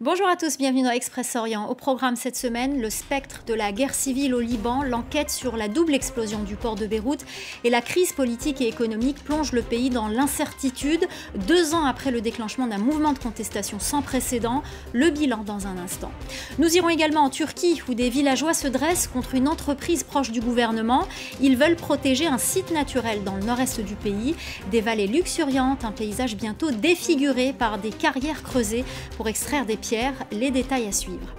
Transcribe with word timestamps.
Bonjour 0.00 0.28
à 0.28 0.36
tous, 0.36 0.58
bienvenue 0.58 0.84
dans 0.84 0.92
Express 0.92 1.34
Orient. 1.34 1.66
Au 1.66 1.74
programme 1.74 2.14
cette 2.14 2.36
semaine, 2.36 2.80
le 2.80 2.88
spectre 2.88 3.42
de 3.48 3.52
la 3.52 3.72
guerre 3.72 3.94
civile 3.94 4.32
au 4.32 4.38
Liban, 4.38 4.84
l'enquête 4.84 5.28
sur 5.28 5.56
la 5.56 5.66
double 5.66 5.92
explosion 5.92 6.44
du 6.44 6.54
port 6.54 6.76
de 6.76 6.86
Beyrouth 6.86 7.26
et 7.64 7.68
la 7.68 7.80
crise 7.80 8.12
politique 8.12 8.60
et 8.60 8.68
économique 8.68 9.24
plonge 9.24 9.50
le 9.50 9.60
pays 9.60 9.90
dans 9.90 10.06
l'incertitude. 10.06 11.04
Deux 11.48 11.74
ans 11.74 11.84
après 11.84 12.12
le 12.12 12.20
déclenchement 12.20 12.68
d'un 12.68 12.78
mouvement 12.78 13.12
de 13.12 13.18
contestation 13.18 13.80
sans 13.80 14.00
précédent, 14.00 14.62
le 14.92 15.10
bilan 15.10 15.42
dans 15.44 15.66
un 15.66 15.76
instant. 15.78 16.12
Nous 16.60 16.76
irons 16.76 16.90
également 16.90 17.22
en 17.22 17.30
Turquie 17.30 17.82
où 17.88 17.94
des 17.94 18.08
villageois 18.08 18.54
se 18.54 18.68
dressent 18.68 19.08
contre 19.08 19.34
une 19.34 19.48
entreprise 19.48 20.04
proche 20.04 20.30
du 20.30 20.40
gouvernement. 20.40 21.08
Ils 21.40 21.56
veulent 21.56 21.74
protéger 21.74 22.28
un 22.28 22.38
site 22.38 22.70
naturel 22.70 23.24
dans 23.24 23.34
le 23.34 23.42
nord-est 23.42 23.80
du 23.80 23.96
pays, 23.96 24.36
des 24.70 24.80
vallées 24.80 25.08
luxuriantes, 25.08 25.84
un 25.84 25.90
paysage 25.90 26.36
bientôt 26.36 26.70
défiguré 26.70 27.52
par 27.52 27.78
des 27.78 27.90
carrières 27.90 28.44
creusées 28.44 28.84
pour 29.16 29.26
extraire 29.26 29.66
des 29.66 29.76
pierres 29.76 29.87
les 30.30 30.50
détails 30.50 30.86
à 30.86 30.92
suivre. 30.92 31.34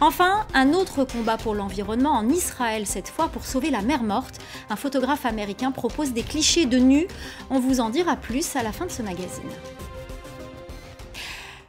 Enfin, 0.00 0.46
un 0.52 0.72
autre 0.74 1.04
combat 1.04 1.38
pour 1.38 1.54
l'environnement 1.54 2.12
en 2.12 2.28
Israël 2.28 2.86
cette 2.86 3.08
fois 3.08 3.28
pour 3.28 3.46
sauver 3.46 3.70
la 3.70 3.80
mer 3.80 4.02
morte. 4.02 4.38
Un 4.68 4.76
photographe 4.76 5.24
américain 5.24 5.70
propose 5.70 6.12
des 6.12 6.22
clichés 6.22 6.66
de 6.66 6.78
nus. 6.78 7.06
On 7.48 7.60
vous 7.60 7.80
en 7.80 7.88
dira 7.88 8.16
plus 8.16 8.56
à 8.56 8.62
la 8.62 8.72
fin 8.72 8.86
de 8.86 8.90
ce 8.90 9.02
magazine. 9.02 9.50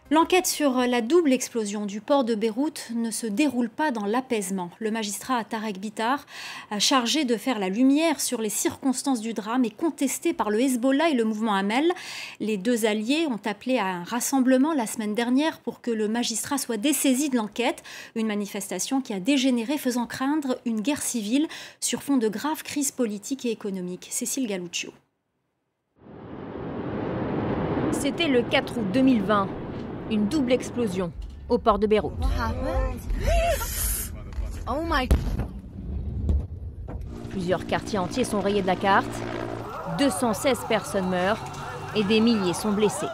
L'enquête 0.10 0.48
sur 0.48 0.72
la 0.88 1.02
double 1.02 1.34
explosion 1.34 1.86
du 1.86 2.00
port 2.00 2.24
de 2.24 2.34
Beyrouth 2.34 2.92
ne 2.96 3.12
se 3.12 3.28
déroule 3.28 3.68
pas 3.68 3.92
dans 3.92 4.06
l'apaisement. 4.06 4.72
Le 4.80 4.90
magistrat 4.90 5.44
Tarek 5.44 5.80
Bitar, 5.80 6.26
chargé 6.80 7.26
de 7.26 7.36
faire 7.36 7.60
la 7.60 7.68
lumière 7.68 8.22
sur 8.22 8.40
les 8.40 8.50
circonstances 8.50 9.20
du 9.20 9.34
drame, 9.34 9.66
est 9.66 9.76
contesté 9.76 10.32
par 10.32 10.50
le 10.50 10.62
Hezbollah 10.62 11.10
et 11.10 11.14
le 11.14 11.26
mouvement 11.26 11.56
Hamel. 11.56 11.92
Les 12.40 12.56
deux 12.56 12.86
alliés 12.86 13.28
ont 13.30 13.42
appelé 13.44 13.80
à 13.80 13.86
un 13.86 14.04
rassemblement 14.06 14.74
la 14.74 14.88
semaine 14.88 15.14
dernière 15.14 15.60
pour 15.60 15.82
que 15.82 15.92
le 15.92 16.08
magistrat 16.08 16.58
soit 16.58 16.78
dessaisi 16.78 17.30
de 17.30 17.36
l'enquête. 17.36 17.84
Une 18.16 18.28
manifestation 18.28 19.02
qui 19.02 19.12
a 19.12 19.20
dégénéré, 19.20 19.78
faisant 19.78 20.06
craindre 20.06 20.58
une 20.66 20.80
guerre 20.80 21.02
civile 21.02 21.50
sur 21.82 22.02
fond 22.02 22.16
de 22.16 22.30
graves 22.30 22.64
crises 22.64 22.92
politiques 22.92 23.46
et 23.46 23.52
économiques. 23.52 24.08
Cécile 24.10 24.48
Galuccio. 24.48 24.94
C'était 27.92 28.28
le 28.28 28.42
4 28.42 28.78
août 28.78 28.86
2020 28.94 29.50
une 30.12 30.28
double 30.28 30.52
explosion 30.52 31.12
au 31.50 31.58
port 31.58 31.80
de 31.80 31.88
Beyrouth. 31.88 32.14
Oh 34.70 34.84
Plusieurs 37.30 37.66
quartiers 37.66 38.00
entiers 38.00 38.26
sont 38.26 38.42
rayés 38.42 38.62
de 38.62 38.68
la 38.68 38.76
carte, 38.76 39.08
216 39.98 40.60
personnes 40.68 41.10
meurent 41.10 41.40
et 41.96 42.04
des 42.04 42.20
milliers 42.20 42.54
sont 42.54 42.74
blessés. 42.74 43.08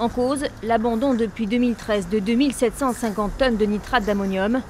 En 0.00 0.08
cause, 0.08 0.46
l'abandon 0.64 1.14
depuis 1.14 1.46
2013 1.46 2.08
de 2.08 2.18
2750 2.18 3.38
tonnes 3.38 3.56
de 3.56 3.64
nitrate 3.66 4.04
d'ammonium. 4.04 4.62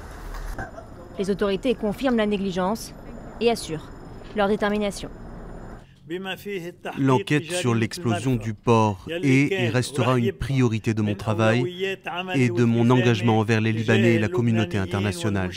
Les 1.17 1.31
autorités 1.31 1.73
confirment 1.73 2.17
la 2.17 2.27
négligence 2.27 2.93
et 3.41 3.49
assurent 3.49 3.89
leur 4.35 4.47
détermination. 4.47 5.09
L'enquête 6.99 7.51
sur 7.51 7.73
l'explosion 7.73 8.35
du 8.35 8.53
port 8.53 9.07
est 9.09 9.51
et 9.51 9.69
restera 9.69 10.17
une 10.17 10.31
priorité 10.31 10.93
de 10.93 11.01
mon 11.01 11.15
travail 11.15 11.97
et 12.35 12.49
de 12.49 12.63
mon 12.63 12.89
engagement 12.91 13.39
envers 13.39 13.61
les 13.61 13.71
Libanais 13.71 14.15
et 14.15 14.19
la 14.19 14.27
communauté 14.27 14.77
internationale. 14.77 15.51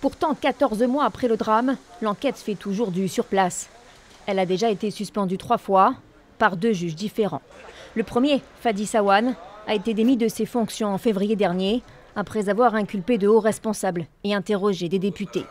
Pourtant, 0.00 0.34
14 0.34 0.82
mois 0.82 1.04
après 1.04 1.28
le 1.28 1.36
drame, 1.36 1.76
l'enquête 2.02 2.36
fait 2.36 2.54
toujours 2.54 2.90
du 2.90 3.08
sur 3.08 3.24
place. 3.24 3.70
Elle 4.26 4.38
a 4.38 4.46
déjà 4.46 4.70
été 4.70 4.90
suspendue 4.90 5.38
trois 5.38 5.58
fois 5.58 5.94
par 6.38 6.56
deux 6.56 6.72
juges 6.72 6.96
différents. 6.96 7.42
Le 7.94 8.02
premier, 8.02 8.42
Fadi 8.60 8.86
Sawan, 8.86 9.36
a 9.66 9.74
été 9.74 9.94
démis 9.94 10.16
de 10.16 10.28
ses 10.28 10.46
fonctions 10.46 10.88
en 10.88 10.98
février 10.98 11.36
dernier 11.36 11.82
après 12.14 12.48
avoir 12.48 12.74
inculpé 12.74 13.18
de 13.18 13.28
hauts 13.28 13.40
responsables 13.40 14.06
et 14.24 14.34
interrogé 14.34 14.88
des 14.88 14.98
députés. 14.98 15.44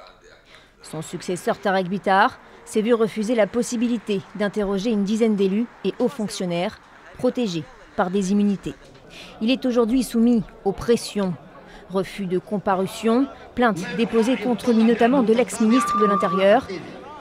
Son 0.83 1.01
successeur 1.01 1.59
Tarek 1.59 1.87
Bitar 1.87 2.39
s'est 2.65 2.81
vu 2.81 2.93
refuser 2.93 3.35
la 3.35 3.47
possibilité 3.47 4.21
d'interroger 4.35 4.91
une 4.91 5.03
dizaine 5.03 5.35
d'élus 5.35 5.65
et 5.83 5.93
hauts 5.99 6.07
fonctionnaires 6.07 6.79
protégés 7.17 7.63
par 7.95 8.09
des 8.09 8.31
immunités. 8.31 8.73
Il 9.41 9.49
est 9.49 9.65
aujourd'hui 9.65 10.03
soumis 10.03 10.43
aux 10.65 10.71
pressions. 10.71 11.33
Refus 11.89 12.25
de 12.25 12.39
comparution, 12.39 13.27
plainte 13.53 13.79
déposée 13.95 14.37
contre 14.37 14.73
lui 14.73 14.83
notamment 14.83 15.23
de 15.23 15.33
l'ex-ministre 15.33 15.99
de 15.99 16.05
l'Intérieur, 16.05 16.67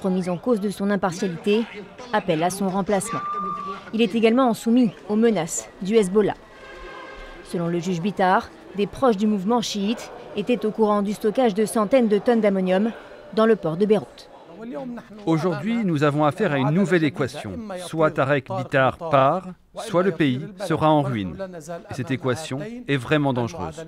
remise 0.03 0.29
en 0.29 0.39
cause 0.39 0.61
de 0.61 0.71
son 0.71 0.91
impartialité, 0.91 1.65
appel 2.13 2.43
à 2.43 2.51
son 2.51 2.69
remplacement. 2.69 3.21
Il 3.93 4.01
est 4.01 4.15
également 4.15 4.53
soumis 4.55 4.91
aux 5.09 5.17
menaces 5.17 5.69
du 5.83 5.97
Hezbollah. 5.97 6.35
Selon 7.45 7.69
le 7.69 7.79
juge 7.79 8.01
Bitar, 8.01 8.49
des 8.77 8.87
proches 8.87 9.19
du 9.19 9.27
mouvement 9.27 9.61
chiite 9.61 10.11
étaient 10.37 10.65
au 10.67 10.71
courant 10.71 11.03
du 11.03 11.13
stockage 11.13 11.55
de 11.55 11.67
centaines 11.67 12.09
de 12.09 12.19
tonnes 12.19 12.41
d'ammonium 12.41 12.91
dans 13.35 13.47
le 13.47 13.57
port 13.57 13.77
de 13.77 13.87
Beyrouth. 13.87 14.31
Aujourd'hui, 15.27 15.85
nous 15.85 16.03
avons 16.03 16.25
affaire 16.25 16.53
à 16.53 16.59
une 16.59 16.71
nouvelle 16.71 17.05
équation. 17.05 17.59
Soit 17.87 18.13
Tarek 18.13 18.49
Bitar 18.49 18.99
part, 18.99 19.49
soit 19.77 20.03
le 20.03 20.13
pays 20.13 20.47
sera 20.67 20.91
en 20.91 21.03
ruine. 21.03 21.37
Et 21.91 21.95
cette 21.95 22.11
équation 22.11 22.61
est 22.87 22.97
vraiment 22.97 23.33
dangereuse. 23.33 23.85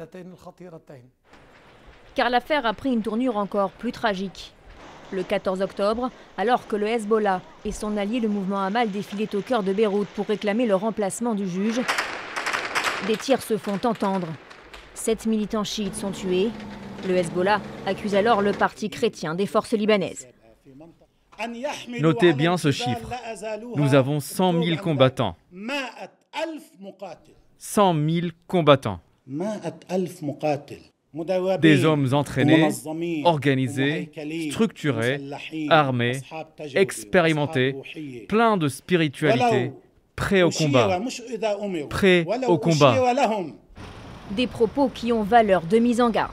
Car 2.14 2.30
l'affaire 2.30 2.64
a 2.66 2.72
pris 2.72 2.92
une 2.92 3.02
tournure 3.02 3.36
encore 3.36 3.70
plus 3.70 3.92
tragique. 3.92 4.52
Le 5.12 5.22
14 5.22 5.62
octobre, 5.62 6.10
alors 6.36 6.66
que 6.66 6.74
le 6.74 6.86
Hezbollah 6.86 7.40
et 7.64 7.70
son 7.70 7.96
allié 7.96 8.18
le 8.18 8.28
mouvement 8.28 8.60
Hamal 8.62 8.90
défilaient 8.90 9.36
au 9.36 9.40
cœur 9.40 9.62
de 9.62 9.72
Beyrouth 9.72 10.08
pour 10.16 10.26
réclamer 10.26 10.66
le 10.66 10.74
remplacement 10.74 11.34
du 11.34 11.48
juge, 11.48 11.80
des 13.06 13.16
tirs 13.16 13.42
se 13.42 13.56
font 13.56 13.78
entendre. 13.84 14.26
Sept 14.94 15.26
militants 15.26 15.62
chiites 15.62 15.94
sont 15.94 16.10
tués. 16.10 16.50
Le 17.06 17.14
Hezbollah 17.14 17.60
accuse 17.86 18.16
alors 18.16 18.42
le 18.42 18.52
parti 18.52 18.90
chrétien 18.90 19.34
des 19.34 19.46
forces 19.46 19.74
libanaises. 19.74 20.26
Notez 22.00 22.32
bien 22.32 22.56
ce 22.56 22.70
chiffre. 22.70 23.10
Nous 23.76 23.94
avons 23.94 24.20
100 24.20 24.62
000 24.62 24.76
combattants. 24.78 25.36
100 27.58 27.94
000 27.94 28.26
combattants. 28.46 29.00
Des 31.60 31.84
hommes 31.84 32.12
entraînés, 32.12 32.68
organisés, 33.24 34.10
structurés, 34.50 35.20
armés, 35.70 36.20
expérimentés, 36.74 37.74
pleins 38.28 38.56
de 38.56 38.68
spiritualité, 38.68 39.72
prêts 40.14 40.42
au 40.42 40.50
combat. 40.50 41.00
Prêts 41.88 42.26
au 42.46 42.58
combat. 42.58 42.96
Des 44.32 44.46
propos 44.46 44.88
qui 44.88 45.12
ont 45.12 45.22
valeur 45.22 45.62
de 45.62 45.78
mise 45.78 46.00
en 46.00 46.10
garde. 46.10 46.32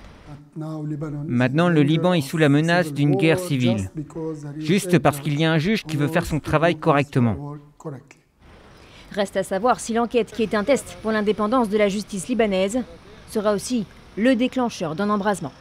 Maintenant, 0.55 1.69
le 1.69 1.81
Liban 1.81 2.13
est 2.13 2.21
sous 2.21 2.37
la 2.37 2.49
menace 2.49 2.93
d'une 2.93 3.15
guerre 3.15 3.39
civile, 3.39 3.89
juste 4.57 4.99
parce 4.99 5.19
qu'il 5.19 5.39
y 5.39 5.45
a 5.45 5.51
un 5.51 5.57
juge 5.57 5.83
qui 5.83 5.97
veut 5.97 6.07
faire 6.07 6.25
son 6.25 6.39
travail 6.39 6.75
correctement. 6.75 7.55
Reste 9.11 9.37
à 9.37 9.43
savoir 9.43 9.79
si 9.79 9.93
l'enquête, 9.93 10.31
qui 10.31 10.43
est 10.43 10.55
un 10.55 10.63
test 10.63 10.97
pour 11.01 11.11
l'indépendance 11.11 11.69
de 11.69 11.77
la 11.77 11.87
justice 11.87 12.27
libanaise, 12.27 12.81
sera 13.29 13.53
aussi 13.53 13.85
le 14.17 14.35
déclencheur 14.35 14.95
d'un 14.95 15.09
embrasement. 15.09 15.51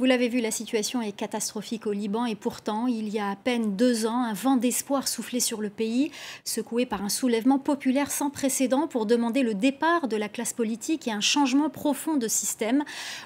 Vous 0.00 0.06
l'avez 0.06 0.28
vu, 0.28 0.40
la 0.40 0.50
situation 0.50 1.02
est 1.02 1.12
catastrophique 1.12 1.86
au 1.86 1.92
Liban 1.92 2.24
et 2.24 2.34
pourtant, 2.34 2.86
il 2.86 3.10
y 3.10 3.18
a 3.18 3.28
à 3.28 3.36
peine 3.36 3.76
deux 3.76 4.06
ans, 4.06 4.22
un 4.22 4.32
vent 4.32 4.56
d'espoir 4.56 5.06
soufflait 5.06 5.40
sur 5.40 5.60
le 5.60 5.68
pays, 5.68 6.10
secoué 6.42 6.86
par 6.86 7.04
un 7.04 7.10
soulèvement 7.10 7.58
populaire 7.58 8.10
sans 8.10 8.30
précédent 8.30 8.86
pour 8.86 9.04
demander 9.04 9.42
le 9.42 9.52
départ 9.52 10.08
de 10.08 10.16
la 10.16 10.30
classe 10.30 10.54
politique 10.54 11.06
et 11.06 11.12
un 11.12 11.20
changement 11.20 11.68
profond 11.68 12.16
de 12.16 12.28
système. 12.28 12.82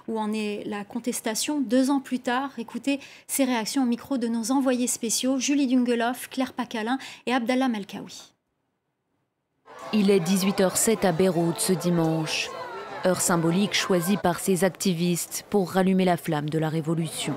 Où 0.08 0.18
en 0.18 0.32
est 0.32 0.64
la 0.66 0.82
contestation 0.82 1.60
deux 1.60 1.92
ans 1.92 2.00
plus 2.00 2.18
tard? 2.18 2.50
Écoutez 2.58 2.98
ces 3.28 3.44
réactions 3.44 3.84
au 3.84 3.86
micro 3.86 4.18
de 4.18 4.26
nos 4.26 4.50
envoyés 4.50 4.88
spéciaux, 4.88 5.38
Julie 5.38 5.68
Dungeloff, 5.68 6.28
Claire 6.28 6.54
Pacalin 6.54 6.98
et 7.26 7.32
Abdallah 7.32 7.68
Malkawi. 7.68 8.32
Il 9.92 10.10
est 10.10 10.18
18h07 10.18 11.06
à 11.06 11.12
Beyrouth 11.12 11.60
ce 11.60 11.72
dimanche 11.72 12.50
heure 13.06 13.20
symbolique 13.20 13.74
choisie 13.74 14.16
par 14.16 14.38
ces 14.38 14.64
activistes 14.64 15.44
pour 15.50 15.72
rallumer 15.72 16.04
la 16.04 16.16
flamme 16.16 16.48
de 16.48 16.58
la 16.58 16.68
révolution. 16.68 17.34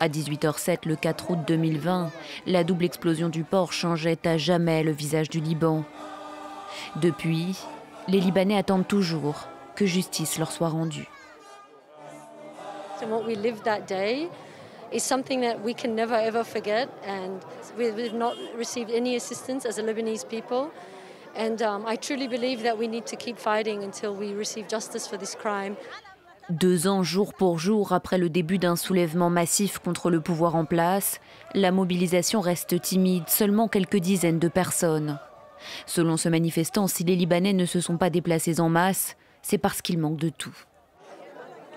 À 0.00 0.08
18h07 0.08 0.86
le 0.86 0.96
4 0.96 1.30
août 1.30 1.38
2020, 1.46 2.10
la 2.46 2.64
double 2.64 2.84
explosion 2.84 3.28
du 3.28 3.44
port 3.44 3.72
changeait 3.72 4.26
à 4.26 4.36
jamais 4.36 4.82
le 4.82 4.92
visage 4.92 5.28
du 5.28 5.40
Liban. 5.40 5.84
Depuis, 6.96 7.56
les 8.08 8.20
Libanais 8.20 8.58
attendent 8.58 8.88
toujours 8.88 9.48
que 9.74 9.86
justice 9.86 10.38
leur 10.38 10.52
soit 10.52 10.68
rendue. 10.68 11.08
Um. 21.38 21.56
Deux 26.48 26.86
ans 26.86 27.02
jour 27.02 27.34
pour 27.34 27.58
jour 27.58 27.92
après 27.92 28.18
le 28.18 28.28
début 28.28 28.58
d'un 28.58 28.76
soulèvement 28.76 29.30
massif 29.30 29.78
contre 29.78 30.10
le 30.10 30.20
pouvoir 30.20 30.54
en 30.54 30.64
place, 30.64 31.20
la 31.54 31.72
mobilisation 31.72 32.40
reste 32.40 32.80
timide, 32.80 33.28
seulement 33.28 33.66
quelques 33.66 33.96
dizaines 33.96 34.38
de 34.38 34.48
personnes. 34.48 35.18
Selon 35.86 36.16
ce 36.16 36.28
manifestant, 36.28 36.86
si 36.86 37.02
les 37.02 37.16
Libanais 37.16 37.52
ne 37.52 37.66
se 37.66 37.80
sont 37.80 37.96
pas 37.96 38.10
déplacés 38.10 38.60
en 38.60 38.68
masse, 38.68 39.16
c'est 39.42 39.58
parce 39.58 39.82
qu'il 39.82 39.98
manque 39.98 40.18
de 40.18 40.28
tout. 40.28 40.56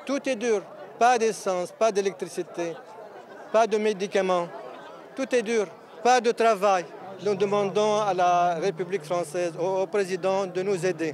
Tout 0.06 0.28
est 0.30 0.36
dur, 0.36 0.62
pas 1.00 1.18
d'essence, 1.18 1.72
pas 1.72 1.92
d'électricité, 1.92 2.76
pas 3.52 3.66
de 3.68 3.78
médicaments. 3.78 4.48
Tout 5.16 5.34
est 5.36 5.44
dur, 5.44 5.68
pas 6.04 6.22
de 6.22 6.32
travail. 6.32 6.86
Nous 7.26 7.36
demandons 7.36 7.98
à 8.00 8.14
la 8.14 8.56
République 8.56 9.04
française, 9.04 9.54
au 9.60 9.86
président 9.88 10.48
de 10.48 10.62
nous 10.62 10.86
aider. 10.86 11.14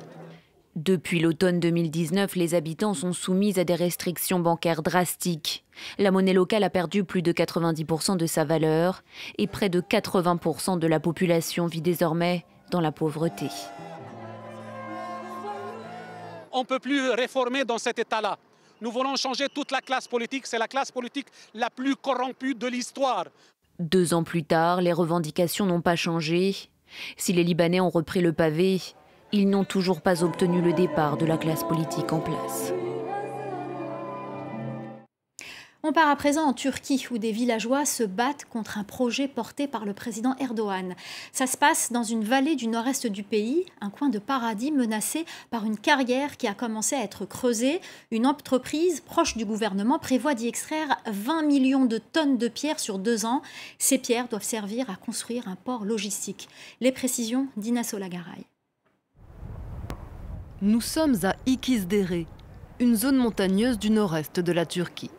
Depuis 0.76 1.20
l'automne 1.20 1.60
2019, 1.60 2.36
les 2.36 2.54
habitants 2.54 2.94
sont 2.94 3.12
soumis 3.12 3.58
à 3.60 3.64
des 3.64 3.74
restrictions 3.74 4.40
bancaires 4.40 4.84
drastiques. 4.84 5.64
La 5.98 6.12
monnaie 6.12 6.34
locale 6.34 6.64
a 6.64 6.70
perdu 6.70 7.04
plus 7.04 7.24
de 7.24 7.32
90% 7.32 8.18
de 8.18 8.26
sa 8.28 8.44
valeur 8.44 9.02
et 9.40 9.48
près 9.48 9.70
de 9.70 9.82
80% 9.82 10.78
de 10.78 10.88
la 10.88 11.00
population 11.00 11.66
vit 11.66 11.82
désormais 11.82 12.46
dans 12.70 12.82
la 12.82 12.92
pauvreté. 12.92 13.48
On 16.52 16.60
ne 16.60 16.66
peut 16.66 16.80
plus 16.80 17.10
réformer 17.10 17.66
dans 17.66 17.80
cet 17.80 17.98
état-là. 17.98 18.38
Nous 18.82 18.92
voulons 18.92 19.16
changer 19.16 19.48
toute 19.48 19.72
la 19.72 19.82
classe 19.82 20.08
politique. 20.08 20.46
C'est 20.46 20.60
la 20.60 20.68
classe 20.68 20.92
politique 20.92 21.28
la 21.54 21.70
plus 21.70 21.96
corrompue 21.96 22.54
de 22.54 22.68
l'histoire. 22.68 23.26
Deux 23.80 24.14
ans 24.14 24.24
plus 24.24 24.44
tard, 24.44 24.82
les 24.82 24.94
revendications 24.94 25.66
n'ont 25.66 25.82
pas 25.82 25.96
changé. 25.96 26.56
Si 27.18 27.34
les 27.34 27.44
Libanais 27.44 27.82
ont 27.82 27.90
repris 27.90 28.22
le 28.22 28.32
pavé, 28.32 28.82
ils 29.34 29.50
n'ont 29.50 29.66
toujours 29.66 30.02
pas 30.02 30.24
obtenu 30.24 30.62
le 30.62 30.72
départ 30.72 31.18
de 31.18 31.26
la 31.26 31.38
classe 31.38 31.64
politique 31.66 32.14
en 32.14 32.20
place. 32.20 32.72
On 35.88 35.94
part 35.94 36.10
à 36.10 36.16
présent 36.16 36.42
en 36.46 36.54
Turquie 36.54 37.06
où 37.12 37.20
des 37.20 37.32
villageois 37.32 37.86
se 37.86 38.02
battent 38.02 38.46
contre 38.46 38.80
un 38.80 38.84
projet 38.84 39.28
porté 39.28 39.68
par 39.68 39.86
le 39.86 39.94
président 39.94 40.36
Erdogan. 40.40 40.96
Ça 41.32 41.46
se 41.46 41.58
passe 41.58 41.92
dans 41.92 42.02
une 42.02 42.24
vallée 42.24 42.56
du 42.56 42.66
nord-est 42.66 43.06
du 43.06 43.22
pays, 43.22 43.66
un 43.82 43.92
coin 43.92 44.10
de 44.10 44.18
paradis 44.18 44.72
menacé 44.72 45.26
par 45.52 45.64
une 45.64 45.78
carrière 45.78 46.38
qui 46.38 46.48
a 46.48 46.56
commencé 46.56 46.96
à 46.96 47.04
être 47.04 47.28
creusée. 47.28 47.82
Une 48.10 48.26
entreprise 48.26 49.00
proche 49.02 49.38
du 49.38 49.46
gouvernement 49.46 50.00
prévoit 50.00 50.34
d'y 50.34 50.48
extraire 50.48 50.98
20 51.06 51.44
millions 51.44 51.86
de 51.86 52.00
tonnes 52.00 52.40
de 52.40 52.48
pierres 52.48 52.80
sur 52.80 52.98
deux 52.98 53.28
ans. 53.28 53.44
Ces 53.78 54.00
pierres 54.00 54.28
doivent 54.28 54.42
servir 54.42 54.90
à 54.90 54.96
construire 54.96 55.48
un 55.48 55.56
port 55.56 55.86
logistique. 55.86 56.50
Les 56.82 56.92
précisions 56.92 57.46
d'Ina 57.58 57.84
Solagaray. 57.84 58.48
Nous 60.64 60.82
sommes 60.82 61.18
à 61.22 61.36
Ikizdere, 61.46 62.26
une 62.80 62.96
zone 62.96 63.18
montagneuse 63.18 63.78
du 63.78 63.92
nord-est 63.92 64.40
de 64.40 64.52
la 64.52 64.66
Turquie. 64.66 65.12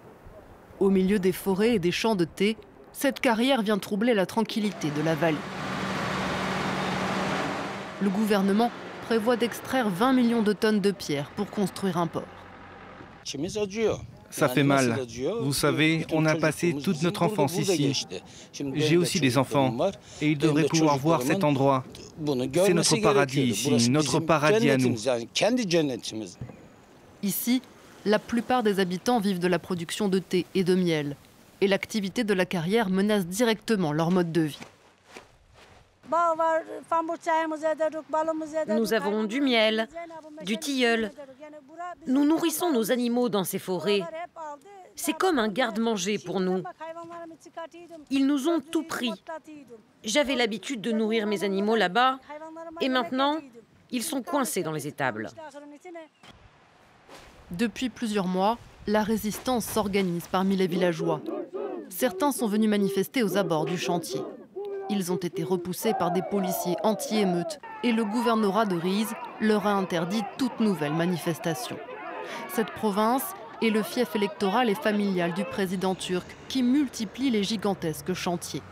Au 0.79 0.91
milieu 0.91 1.19
des 1.19 1.33
forêts 1.33 1.77
et 1.77 1.79
des 1.79 1.93
champs 1.93 2.17
de 2.17 2.25
thé, 2.25 2.57
cette 2.93 3.21
carrière 3.21 3.63
vient 3.63 3.79
troubler 3.79 4.15
la 4.15 4.27
tranquillité 4.27 4.91
de 4.91 5.03
la 5.03 5.15
vallée. 5.15 5.37
Le 8.03 8.11
gouvernement 8.11 8.71
prévoit 9.07 9.37
d'extraire 9.37 9.89
20 9.89 10.13
millions 10.13 10.43
de 10.43 10.53
tonnes 10.53 10.81
de 10.81 10.91
pierres 10.91 11.31
pour 11.37 11.51
construire 11.51 11.97
un 11.97 12.07
port. 12.07 12.25
Ça 14.31 14.49
fait 14.49 14.63
mal. 14.63 14.99
Vous 15.41 15.55
savez, 15.55 16.07
on 16.13 16.27
a 16.27 16.35
passé 16.35 16.75
toute 16.75 17.01
notre 17.03 17.23
enfance 17.23 17.57
ici. 17.57 18.07
J'ai 18.75 18.97
aussi 18.97 19.21
des 19.21 19.39
enfants 19.39 19.75
et 20.21 20.33
ils 20.33 20.39
devraient 20.39 20.65
pouvoir 20.65 20.99
voir 20.99 21.23
cet 21.23 21.43
endroit. 21.43 21.85
C'est 22.55 22.75
notre 22.75 22.97
paradis 22.97 23.43
ici, 23.43 23.91
notre 23.91 24.21
paradis 24.21 24.71
à 24.71 24.77
nous. 24.77 24.95
Ici, 27.23 27.63
la 28.07 28.21
plupart 28.21 28.63
des 28.63 28.81
habitants 28.81 29.19
vivent 29.19 29.41
de 29.41 29.49
la 29.49 29.59
production 29.59 30.09
de 30.09 30.21
thé 30.21 30.47
et 30.55 30.65
de 30.65 30.75
miel. 30.75 31.17
Et 31.61 31.67
l'activité 31.67 32.23
de 32.23 32.35
la 32.35 32.47
carrière 32.47 32.89
menace 32.89 33.27
directement 33.27 33.93
leur 33.93 34.11
mode 34.11 34.31
de 34.31 34.43
vie. 34.43 34.59
Nous 38.69 38.93
avons 38.93 39.25
du 39.25 39.41
miel, 39.41 39.89
du 40.45 40.57
tilleul. 40.57 41.11
Nous 42.07 42.25
nourrissons 42.25 42.73
nos 42.73 42.93
animaux 42.93 43.29
dans 43.29 43.43
ces 43.43 43.59
forêts. 43.59 44.03
C'est 44.95 45.15
comme 45.15 45.41
un 45.41 45.49
garde-manger 45.49 46.19
pour 46.19 46.39
nous. 46.39 46.63
Ils 48.11 48.27
nous 48.27 48.49
ont 48.49 48.61
tout 48.61 48.85
pris. 48.85 49.13
J'avais 50.05 50.37
l'habitude 50.37 50.81
de 50.81 50.93
nourrir 50.93 51.27
mes 51.27 51.43
animaux 51.43 51.75
là-bas 51.75 52.21
et 52.81 52.89
maintenant, 52.89 53.39
ils 53.91 54.05
sont 54.05 54.23
coincés 54.23 54.63
dans 54.63 54.73
les 54.73 54.87
étables. 54.87 55.29
Depuis 57.53 57.91
plusieurs 57.91 58.27
mois, 58.27 58.59
la 58.89 59.05
résistance 59.05 59.65
s'organise 59.65 60.27
parmi 60.31 60.57
les 60.57 60.67
villageois. 60.67 61.21
Certains 61.89 62.33
sont 62.33 62.49
venus 62.49 62.69
manifester 62.69 63.23
aux 63.23 63.37
abords 63.37 63.67
du 63.67 63.79
chantier. 63.79 64.21
Ils 64.91 65.13
ont 65.13 65.17
été 65.17 65.45
repoussés 65.45 65.93
par 65.97 66.11
des 66.11 66.23
policiers 66.23 66.75
anti-émeutes 66.83 67.61
et 67.85 67.93
le 67.93 68.05
gouvernorat 68.05 68.67
de 68.67 68.77
Rize 68.77 69.15
leur 69.41 69.65
a 69.67 69.75
interdit 69.75 70.23
toute 70.39 70.59
nouvelle 70.59 70.93
manifestation. 70.93 71.77
Cette 72.49 72.73
province 72.73 73.35
est 73.63 73.71
le 73.71 73.85
fief 73.85 74.17
électoral 74.17 74.69
et 74.69 74.75
familial 74.75 75.33
du 75.33 75.45
président 75.45 75.95
turc 75.95 76.27
qui 76.49 76.65
multiplie 76.65 77.31
les 77.31 77.45
gigantesques 77.45 78.13
chantiers. 78.13 78.63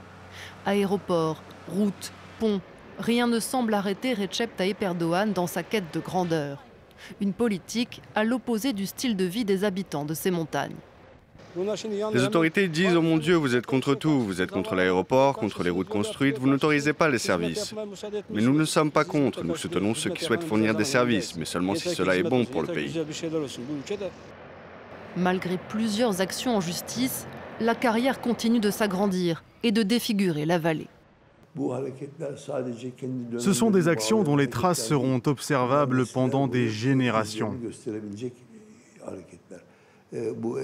Aéroports, 0.66 1.40
routes, 1.68 2.12
ponts, 2.40 2.60
rien 2.98 3.28
ne 3.28 3.38
semble 3.38 3.74
arrêter 3.74 4.14
Recep 4.14 4.56
Tayyip 4.56 4.82
Erdogan 4.82 5.32
dans 5.32 5.46
sa 5.46 5.62
quête 5.62 5.94
de 5.94 6.00
grandeur. 6.00 6.58
Une 7.20 7.32
politique 7.32 8.02
à 8.14 8.24
l'opposé 8.24 8.72
du 8.72 8.86
style 8.86 9.16
de 9.16 9.24
vie 9.24 9.44
des 9.44 9.64
habitants 9.64 10.04
de 10.04 10.14
ces 10.14 10.30
montagnes. 10.30 10.76
Les 12.12 12.22
autorités 12.24 12.66
disent 12.68 12.96
Oh 12.96 13.02
mon 13.02 13.16
Dieu, 13.16 13.36
vous 13.36 13.54
êtes 13.54 13.66
contre 13.66 13.94
tout. 13.94 14.20
Vous 14.20 14.42
êtes 14.42 14.50
contre 14.50 14.74
l'aéroport, 14.74 15.36
contre 15.36 15.62
les 15.62 15.70
routes 15.70 15.88
construites, 15.88 16.38
vous 16.38 16.48
n'autorisez 16.48 16.92
pas 16.92 17.08
les 17.08 17.18
services. 17.18 17.74
Mais 18.30 18.42
nous 18.42 18.54
ne 18.54 18.64
sommes 18.64 18.90
pas 18.90 19.04
contre. 19.04 19.44
Nous 19.44 19.56
soutenons 19.56 19.94
ceux 19.94 20.10
qui 20.10 20.24
souhaitent 20.24 20.42
fournir 20.42 20.74
des 20.74 20.84
services, 20.84 21.36
mais 21.36 21.44
seulement 21.44 21.74
si 21.74 21.90
cela 21.90 22.16
est 22.16 22.22
bon 22.22 22.44
pour 22.44 22.62
le 22.62 22.68
pays. 22.68 23.00
Malgré 25.16 25.58
plusieurs 25.68 26.20
actions 26.20 26.56
en 26.56 26.60
justice, 26.60 27.26
la 27.60 27.76
carrière 27.76 28.20
continue 28.20 28.58
de 28.58 28.70
s'agrandir 28.70 29.44
et 29.62 29.70
de 29.70 29.84
défigurer 29.84 30.44
la 30.44 30.58
vallée. 30.58 30.88
Ce 33.38 33.52
sont 33.52 33.70
des 33.70 33.88
actions 33.88 34.22
dont 34.24 34.36
les 34.36 34.50
traces 34.50 34.86
seront 34.86 35.20
observables 35.26 36.04
pendant 36.06 36.48
des 36.48 36.68
générations. 36.68 37.56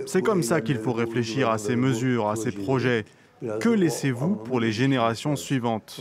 C'est 0.06 0.22
comme 0.22 0.42
ça 0.42 0.60
qu'il 0.60 0.78
faut 0.78 0.92
réfléchir 0.92 1.48
à 1.50 1.58
ces 1.58 1.76
mesures, 1.76 2.28
à 2.28 2.36
ces 2.36 2.52
projets. 2.52 3.04
Que 3.60 3.68
laissez-vous 3.68 4.36
pour 4.36 4.60
les 4.60 4.72
générations 4.72 5.36
suivantes? 5.36 6.00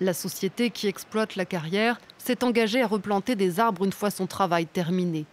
La 0.00 0.14
société 0.14 0.70
qui 0.70 0.86
exploite 0.86 1.36
la 1.36 1.44
carrière 1.44 2.00
s'est 2.18 2.42
engagée 2.42 2.82
à 2.82 2.86
replanter 2.86 3.36
des 3.36 3.60
arbres 3.60 3.84
une 3.84 3.92
fois 3.92 4.10
son 4.10 4.26
travail 4.26 4.66
terminé. 4.66 5.26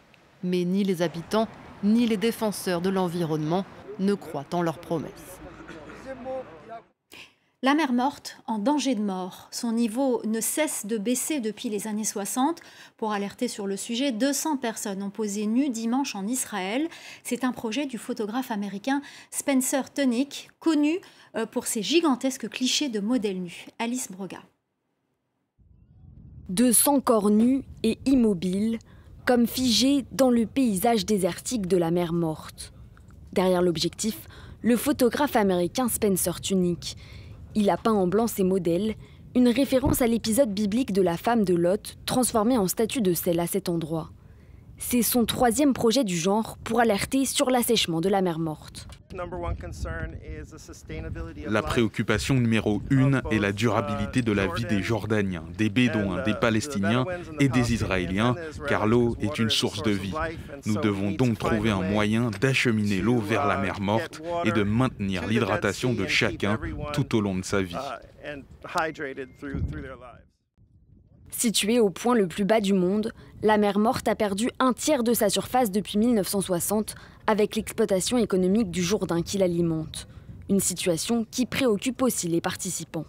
Mais 0.43 0.63
ni 0.65 0.83
les 0.83 1.01
habitants, 1.01 1.47
ni 1.83 2.05
les 2.05 2.17
défenseurs 2.17 2.81
de 2.81 2.89
l'environnement 2.89 3.65
ne 3.99 4.13
croient 4.13 4.45
en 4.53 4.61
leurs 4.61 4.79
promesses. 4.79 5.39
La 7.63 7.73
mer 7.73 7.91
morte 7.91 8.37
en 8.45 8.59
danger 8.59 8.93
de 8.93 9.01
mort. 9.01 9.47
Son 9.49 9.71
niveau 9.71 10.21
ne 10.27 10.41
cesse 10.41 10.85
de 10.85 10.99
baisser 10.99 11.39
depuis 11.39 11.69
les 11.69 11.87
années 11.87 12.03
60. 12.03 12.59
Pour 12.97 13.13
alerter 13.13 13.47
sur 13.47 13.65
le 13.65 13.75
sujet, 13.77 14.11
200 14.11 14.57
personnes 14.57 15.01
ont 15.01 15.09
posé 15.09 15.47
nues 15.47 15.71
dimanche 15.71 16.15
en 16.15 16.27
Israël. 16.27 16.87
C'est 17.23 17.43
un 17.43 17.51
projet 17.51 17.87
du 17.87 17.97
photographe 17.97 18.51
américain 18.51 19.01
Spencer 19.31 19.91
Tunick, 19.91 20.51
connu 20.59 20.99
euh, 21.35 21.47
pour 21.47 21.65
ses 21.65 21.81
gigantesques 21.81 22.47
clichés 22.47 22.89
de 22.89 22.99
modèles 22.99 23.41
nus. 23.41 23.65
Alice 23.79 24.11
Broga. 24.11 24.43
200 26.49 27.01
corps 27.01 27.31
nus 27.31 27.63
et 27.81 27.97
immobiles, 28.05 28.77
comme 29.25 29.47
figés 29.47 30.05
dans 30.11 30.29
le 30.29 30.45
paysage 30.45 31.07
désertique 31.07 31.65
de 31.65 31.77
la 31.77 31.89
mer 31.89 32.13
morte. 32.13 32.71
Derrière 33.33 33.63
l'objectif, 33.63 34.27
le 34.61 34.77
photographe 34.77 35.35
américain 35.35 35.89
Spencer 35.89 36.39
Tunick 36.39 36.95
il 37.57 37.71
a 37.71 37.77
peint 37.77 37.93
en 37.93 38.05
blanc 38.05 38.27
ses 38.27 38.43
modèles, 38.43 38.93
une 39.35 39.47
référence 39.47 40.03
à 40.03 40.07
l'épisode 40.07 40.53
biblique 40.53 40.93
de 40.93 41.01
la 41.01 41.17
femme 41.17 41.43
de 41.43 41.55
Lot, 41.55 41.97
transformée 42.05 42.55
en 42.55 42.67
statue 42.67 43.01
de 43.01 43.13
sel 43.13 43.39
à 43.39 43.47
cet 43.47 43.67
endroit. 43.67 44.11
C'est 44.77 45.01
son 45.01 45.25
troisième 45.25 45.73
projet 45.73 46.03
du 46.03 46.15
genre 46.15 46.57
pour 46.63 46.79
alerter 46.79 47.25
sur 47.25 47.49
l'assèchement 47.49 48.01
de 48.01 48.09
la 48.09 48.21
mer 48.21 48.39
morte. 48.39 48.87
La 51.47 51.61
préoccupation 51.61 52.35
numéro 52.35 52.81
une 52.89 53.21
est 53.31 53.39
la 53.39 53.51
durabilité 53.51 54.21
de 54.21 54.31
la 54.31 54.47
vie 54.47 54.65
des 54.65 54.83
Jordaniens, 54.83 55.45
des 55.57 55.69
Bédouins, 55.69 56.23
des 56.23 56.33
Palestiniens 56.33 57.05
et 57.39 57.49
des 57.49 57.73
Israéliens, 57.73 58.35
car 58.67 58.85
l'eau 58.85 59.15
est 59.21 59.39
une 59.39 59.49
source 59.49 59.81
de 59.81 59.91
vie. 59.91 60.13
Nous 60.65 60.77
devons 60.77 61.11
donc 61.11 61.39
trouver 61.39 61.69
un 61.69 61.81
moyen 61.81 62.31
d'acheminer 62.41 62.99
l'eau 62.99 63.19
vers 63.19 63.47
la 63.47 63.57
mer 63.57 63.79
morte 63.79 64.21
et 64.43 64.51
de 64.51 64.63
maintenir 64.63 65.25
l'hydratation 65.25 65.93
de 65.93 66.05
chacun 66.05 66.59
tout 66.93 67.15
au 67.15 67.21
long 67.21 67.35
de 67.35 67.45
sa 67.45 67.61
vie. 67.61 67.75
Située 71.37 71.79
au 71.79 71.91
point 71.91 72.15
le 72.15 72.25
plus 72.25 72.45
bas 72.45 72.61
du 72.61 72.73
monde, 72.73 73.13
la 73.43 73.59
mer 73.59 73.77
Morte 73.77 74.07
a 74.07 74.15
perdu 74.15 74.49
un 74.57 74.73
tiers 74.73 75.03
de 75.03 75.13
sa 75.13 75.29
surface 75.29 75.69
depuis 75.69 75.99
1960 75.99 76.95
avec 77.27 77.55
l'exploitation 77.55 78.17
économique 78.17 78.71
du 78.71 78.81
Jourdain 78.81 79.21
qui 79.21 79.37
l'alimente. 79.37 80.07
Une 80.49 80.59
situation 80.59 81.27
qui 81.29 81.45
préoccupe 81.45 82.01
aussi 82.01 82.27
les 82.27 82.41
participants. 82.41 83.05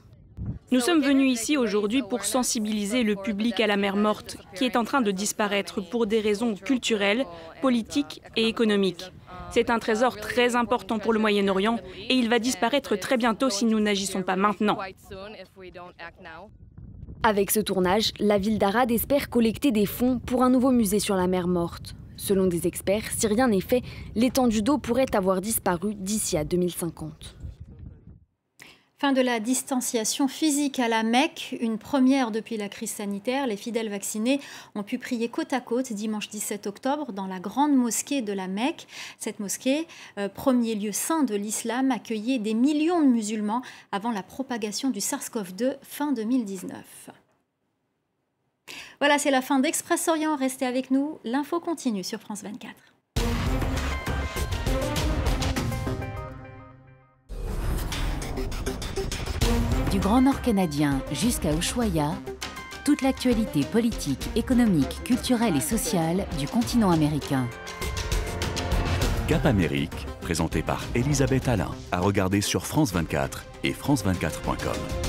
Nous 0.70 0.80
sommes 0.80 1.00
venus 1.00 1.40
ici 1.40 1.56
aujourd'hui 1.56 2.02
pour 2.02 2.24
sensibiliser 2.24 3.02
le 3.02 3.16
public 3.16 3.60
à 3.60 3.66
la 3.66 3.78
mer 3.78 3.96
morte, 3.96 4.36
qui 4.54 4.66
est 4.66 4.76
en 4.76 4.84
train 4.84 5.00
de 5.00 5.10
disparaître 5.10 5.80
pour 5.80 6.06
des 6.06 6.20
raisons 6.20 6.54
culturelles, 6.54 7.24
politiques 7.62 8.20
et 8.36 8.46
économiques. 8.46 9.10
C'est 9.50 9.70
un 9.70 9.78
trésor 9.78 10.16
très 10.18 10.54
important 10.54 10.98
pour 10.98 11.14
le 11.14 11.18
Moyen-Orient 11.18 11.78
et 12.10 12.14
il 12.14 12.28
va 12.28 12.38
disparaître 12.38 12.94
très 12.96 13.16
bientôt 13.16 13.48
si 13.48 13.64
nous 13.64 13.80
n'agissons 13.80 14.22
pas 14.22 14.36
maintenant. 14.36 14.76
Avec 17.24 17.50
ce 17.50 17.58
tournage, 17.58 18.12
la 18.20 18.38
ville 18.38 18.58
d'Arad 18.58 18.92
espère 18.92 19.28
collecter 19.28 19.72
des 19.72 19.86
fonds 19.86 20.20
pour 20.20 20.44
un 20.44 20.50
nouveau 20.50 20.70
musée 20.70 21.00
sur 21.00 21.16
la 21.16 21.26
mer 21.26 21.48
morte. 21.48 21.96
Selon 22.16 22.46
des 22.46 22.68
experts, 22.68 23.10
si 23.10 23.26
rien 23.26 23.48
n'est 23.48 23.60
fait, 23.60 23.82
l'étendue 24.14 24.62
d'eau 24.62 24.78
pourrait 24.78 25.12
avoir 25.14 25.40
disparu 25.40 25.94
d'ici 25.96 26.36
à 26.36 26.44
2050. 26.44 27.37
Fin 29.00 29.12
de 29.12 29.20
la 29.20 29.38
distanciation 29.38 30.26
physique 30.26 30.80
à 30.80 30.88
la 30.88 31.04
Mecque, 31.04 31.56
une 31.60 31.78
première 31.78 32.32
depuis 32.32 32.56
la 32.56 32.68
crise 32.68 32.90
sanitaire. 32.90 33.46
Les 33.46 33.56
fidèles 33.56 33.90
vaccinés 33.90 34.40
ont 34.74 34.82
pu 34.82 34.98
prier 34.98 35.28
côte 35.28 35.52
à 35.52 35.60
côte 35.60 35.92
dimanche 35.92 36.28
17 36.28 36.66
octobre 36.66 37.12
dans 37.12 37.28
la 37.28 37.38
grande 37.38 37.76
mosquée 37.76 38.22
de 38.22 38.32
la 38.32 38.48
Mecque. 38.48 38.88
Cette 39.20 39.38
mosquée, 39.38 39.86
euh, 40.18 40.28
premier 40.28 40.74
lieu 40.74 40.90
saint 40.90 41.22
de 41.22 41.36
l'islam, 41.36 41.92
accueillait 41.92 42.40
des 42.40 42.54
millions 42.54 43.00
de 43.00 43.06
musulmans 43.06 43.62
avant 43.92 44.10
la 44.10 44.24
propagation 44.24 44.90
du 44.90 44.98
SARS-CoV-2 44.98 45.76
fin 45.80 46.10
2019. 46.10 47.10
Voilà, 48.98 49.18
c'est 49.18 49.30
la 49.30 49.42
fin 49.42 49.60
d'Express 49.60 50.08
Orient. 50.08 50.34
Restez 50.34 50.66
avec 50.66 50.90
nous. 50.90 51.20
L'info 51.22 51.60
continue 51.60 52.02
sur 52.02 52.18
France 52.18 52.42
24. 52.42 52.74
Du 59.90 60.00
Grand 60.00 60.20
Nord 60.20 60.42
canadien 60.42 61.00
jusqu'à 61.12 61.54
Ushuaia, 61.54 62.10
toute 62.84 63.00
l'actualité 63.00 63.62
politique, 63.62 64.28
économique, 64.36 65.02
culturelle 65.02 65.56
et 65.56 65.62
sociale 65.62 66.26
du 66.38 66.46
continent 66.46 66.90
américain. 66.90 67.46
Cap 69.28 69.46
Amérique, 69.46 70.06
présenté 70.20 70.62
par 70.62 70.82
Elisabeth 70.94 71.48
Alain, 71.48 71.70
à 71.90 72.00
regarder 72.00 72.42
sur 72.42 72.66
France 72.66 72.92
24 72.92 73.44
et 73.64 73.72
France24.com. 73.72 75.07